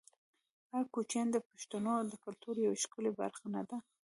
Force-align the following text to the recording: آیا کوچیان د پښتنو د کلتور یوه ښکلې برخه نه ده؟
آیا 0.75 0.87
کوچیان 0.93 1.27
د 1.31 1.37
پښتنو 1.49 1.93
د 2.11 2.13
کلتور 2.23 2.55
یوه 2.65 2.77
ښکلې 2.83 3.11
برخه 3.19 3.45
نه 3.55 3.61
ده؟ 3.69 3.77